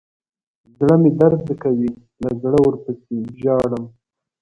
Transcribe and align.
زړه 0.77 0.95
مې 1.01 1.11
درد 1.19 1.47
کوي 1.63 1.91
له 2.21 2.29
زړه 2.41 2.57
ورپسې 2.65 3.15
ژاړم. 3.39 3.83